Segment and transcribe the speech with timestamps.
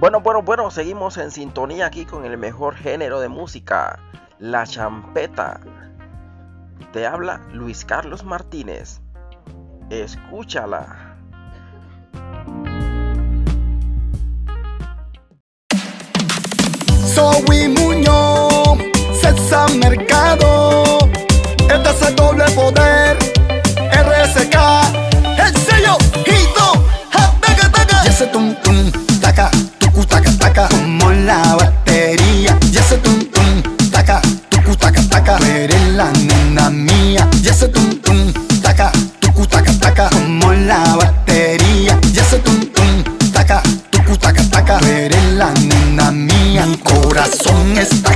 [0.00, 3.98] Bueno, bueno, bueno, seguimos en sintonía aquí con el mejor género de música,
[4.38, 5.60] la champeta.
[6.94, 9.02] Te habla Luis Carlos Martínez.
[9.90, 11.18] Escúchala.
[17.04, 18.78] Soy Muñoz,
[19.20, 20.89] César Mercado.
[47.30, 48.09] corazón está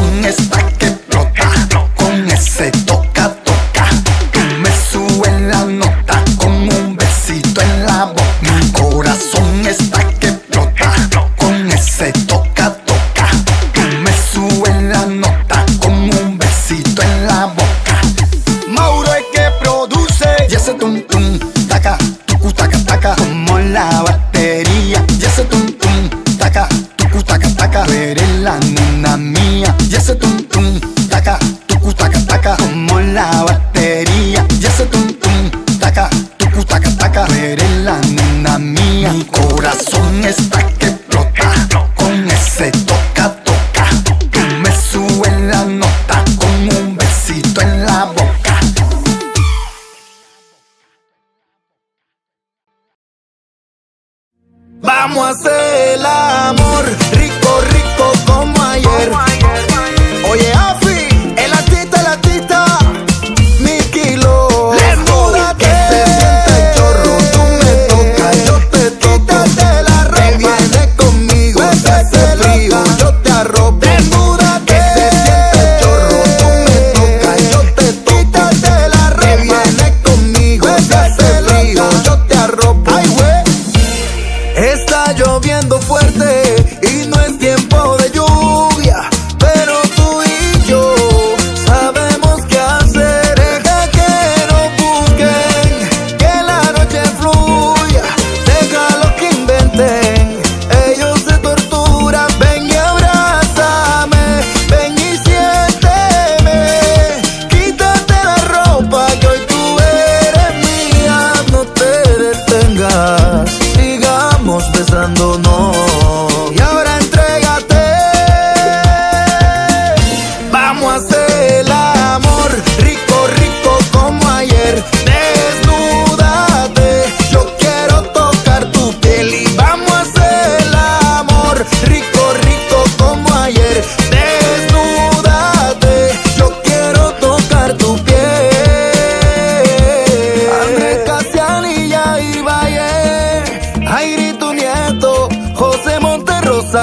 [0.00, 1.50] Con esta que explota,
[1.94, 3.84] con ese toca, toca.
[4.32, 8.22] Tú me subes la nota con un besito en la boca.
[8.40, 10.94] Mi corazón está que explota,
[11.36, 13.28] con ese toca, toca.
[13.74, 18.00] Tú me subes la nota con un besito en la boca.
[18.68, 24.29] Mauro es que produce y ese tum tum, taca, tucu, taca, taca, como la
[30.10, 30.69] ese tum tum.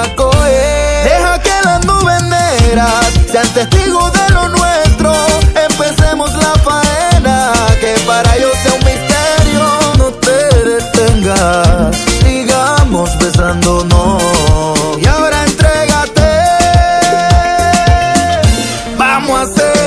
[0.00, 5.12] Deja que las nubes negras sean testigos de lo nuestro.
[5.70, 9.64] Empecemos la faena, que para ellos sea un misterio.
[9.98, 10.38] No te
[10.70, 14.22] detengas, sigamos besándonos.
[15.00, 16.30] Y ahora entrégate.
[18.96, 19.77] Vamos a hacer.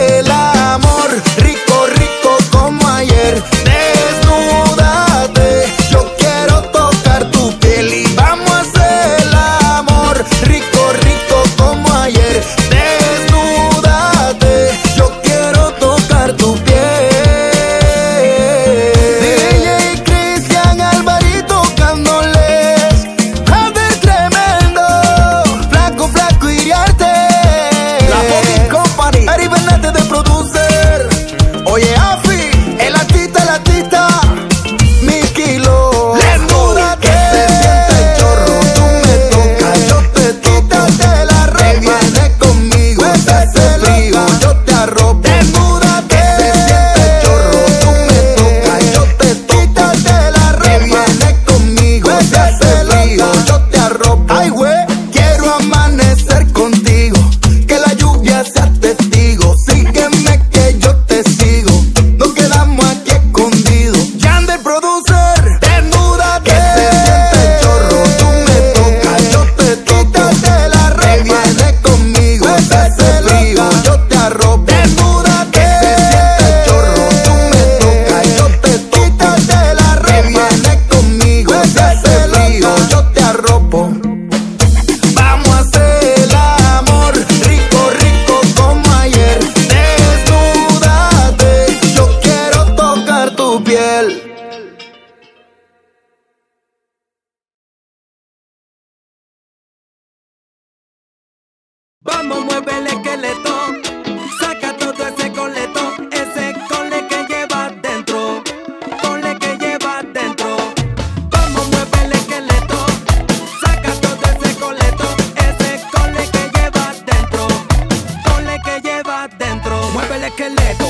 [120.42, 120.81] esqueleto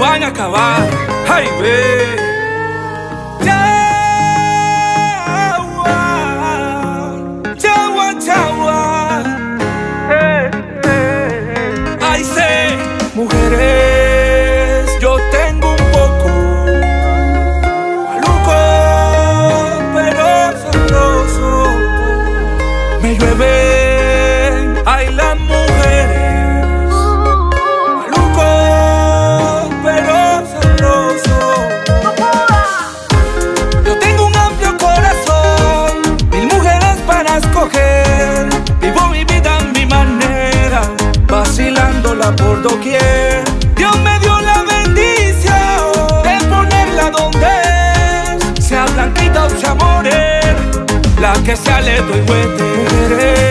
[0.00, 0.88] 我が家は
[1.26, 2.29] ハイウェイ
[42.18, 43.44] por doquier.
[43.76, 45.92] Dios me dio la bendición
[46.24, 50.56] de ponerla donde sea blanquita o sea morena,
[51.20, 53.49] la que sea le doy huete.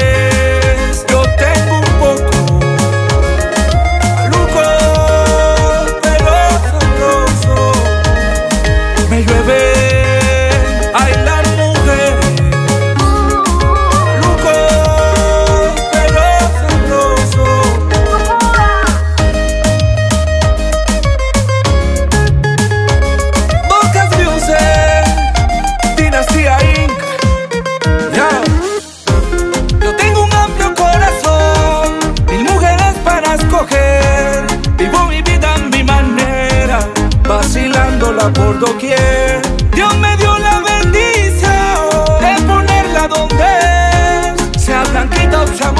[38.29, 39.41] está por doquier.
[39.73, 41.89] Dios me dio la bendición
[42.21, 45.73] de ponerla donde sea blanquita o sea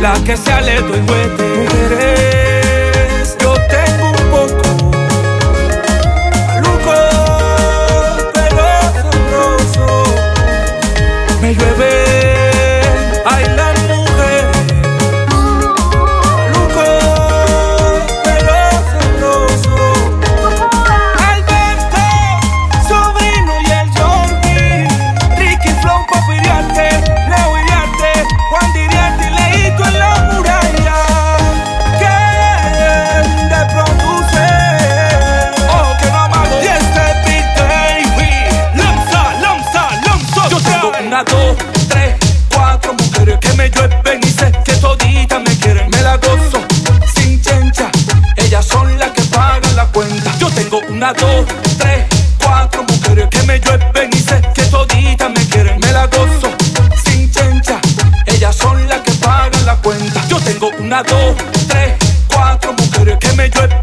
[0.00, 1.91] la que sea leto y huete.
[51.18, 51.44] Dos,
[51.78, 52.06] tres,
[52.42, 55.78] cuatro mujeres que me llueven y sé que toditas me quieren.
[55.80, 56.50] Me la gozo
[57.04, 57.78] sin chencha,
[58.26, 60.26] ellas son las que pagan la cuenta.
[60.28, 61.36] Yo tengo una, dos,
[61.68, 61.94] tres,
[62.28, 63.81] cuatro mujeres que me llueven.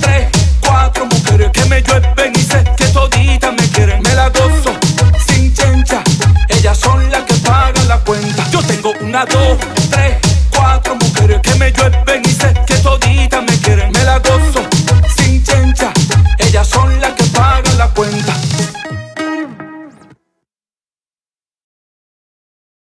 [0.00, 0.28] tres,
[0.60, 4.02] cuatro mujeres que me llueven y sé que toditas me quieren.
[4.02, 4.72] Me la gozo
[5.26, 6.02] sin chencha,
[6.48, 8.44] ellas son las que pagan la cuenta.
[8.50, 9.58] Yo tengo una dos